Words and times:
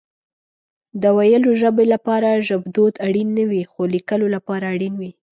د 1.01 1.03
ويلو 1.17 1.51
ژبه 1.61 1.83
لپاره 1.93 2.43
ژبدود 2.47 2.93
اړين 3.05 3.29
نه 3.37 3.43
وي 3.49 3.63
خو 3.71 3.81
ليکلو 3.95 4.27
لپاره 4.35 4.65
اړين 4.73 4.93
وي 5.01 5.11